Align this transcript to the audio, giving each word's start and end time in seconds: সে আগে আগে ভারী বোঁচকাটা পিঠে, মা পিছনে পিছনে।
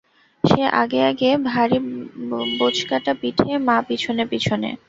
সে 0.43 0.61
আগে 0.81 0.99
আগে 1.09 1.29
ভারী 1.45 1.77
বোঁচকাটা 2.59 3.13
পিঠে, 3.21 3.51
মা 3.67 3.77
পিছনে 3.87 4.23
পিছনে। 4.31 4.69